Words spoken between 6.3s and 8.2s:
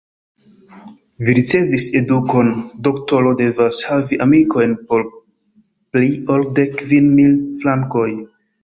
ol dek kvin mil frankoj.